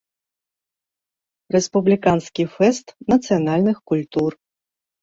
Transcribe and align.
Рэспубліканскі 1.57 2.43
фэсту 2.55 2.91
нацыянальных 3.17 3.77
культур. 3.95 4.31